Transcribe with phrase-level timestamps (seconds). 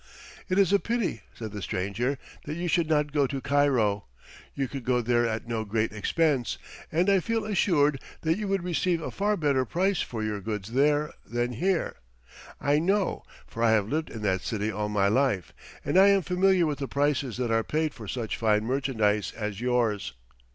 [0.49, 4.05] "It is a pity," said the stranger, "that you should not go to Cairo.
[4.55, 6.57] You could go there at no great expense,
[6.91, 10.71] and I feel assured that you would receive a far better price for your goods
[10.73, 11.97] there than here.
[12.59, 15.53] I know, for I have lived in that city all my life,
[15.85, 19.61] and I am familiar with the prices that are paid for such fine merchandise as
[19.61, 20.13] yours."